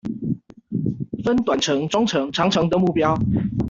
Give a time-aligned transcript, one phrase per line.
[1.23, 3.15] 分短程中程長程的目標